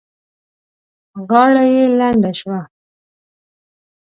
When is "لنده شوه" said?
1.99-2.61